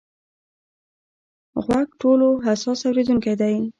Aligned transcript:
غوږ 1.63 1.87
ټولو 2.01 2.27
حساس 2.45 2.79
اورېدونکی 2.87 3.33
دی. 3.41 3.55